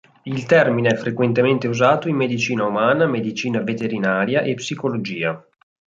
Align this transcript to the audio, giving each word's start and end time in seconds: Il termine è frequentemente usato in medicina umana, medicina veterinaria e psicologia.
Il 0.23 0.45
termine 0.47 0.89
è 0.89 0.95
frequentemente 0.95 1.67
usato 1.67 2.09
in 2.09 2.15
medicina 2.15 2.63
umana, 2.65 3.05
medicina 3.05 3.61
veterinaria 3.61 4.41
e 4.41 4.55
psicologia. 4.55 5.47